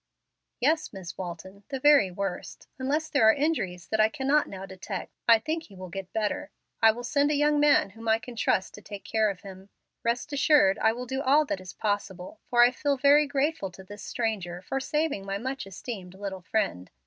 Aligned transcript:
"Yes, 0.59 0.91
Miss 0.91 1.15
Walton, 1.15 1.61
the 1.69 1.79
very 1.79 2.09
worst. 2.09 2.65
Unless 2.79 3.09
there 3.11 3.29
are 3.29 3.33
injuries 3.33 3.85
that 3.89 3.99
I 3.99 4.09
cannot 4.09 4.49
now 4.49 4.65
detect 4.65 5.11
I 5.27 5.37
think 5.37 5.65
he 5.65 5.75
will 5.75 5.89
get 5.89 6.11
better. 6.11 6.49
I 6.81 6.89
will 6.89 7.03
send 7.03 7.29
a 7.29 7.35
young 7.35 7.59
man 7.59 7.91
whom 7.91 8.07
I 8.07 8.17
can 8.17 8.35
trust 8.35 8.73
to 8.73 8.81
take 8.81 9.03
care 9.03 9.29
of 9.29 9.41
him. 9.41 9.69
Best 10.01 10.33
assured 10.33 10.79
I 10.79 10.91
will 10.91 11.05
do 11.05 11.21
all 11.21 11.45
that 11.45 11.61
is 11.61 11.73
possible, 11.73 12.39
for 12.49 12.63
I 12.63 12.71
feel 12.71 12.97
very 12.97 13.27
grateful 13.27 13.69
to 13.69 13.83
this 13.83 14.01
stranger 14.01 14.63
for 14.63 14.79
saving 14.79 15.23
my 15.23 15.37
much 15.37 15.67
esteemed 15.67 16.15
little 16.15 16.41
friend. 16.41 16.89